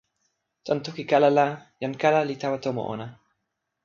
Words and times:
tan 0.69 0.79
toki 0.87 1.03
kala 1.11 1.29
la, 1.37 1.45
jan 1.81 1.93
kala 2.01 2.21
li 2.25 2.35
tawa 2.41 2.57
tomo 2.65 2.81
ona. 2.93 3.07